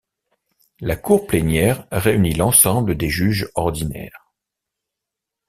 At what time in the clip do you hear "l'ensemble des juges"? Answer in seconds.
2.33-3.47